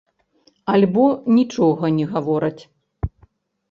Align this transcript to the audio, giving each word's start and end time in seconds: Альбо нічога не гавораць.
Альбо 0.73 1.05
нічога 1.37 1.85
не 2.01 2.05
гавораць. 2.19 2.61